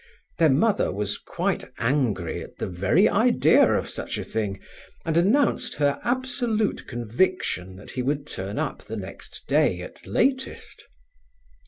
[0.39, 4.59] Their mother was quite angry at the very idea of such a thing,
[5.05, 10.87] and announced her absolute conviction that he would turn up the next day at latest.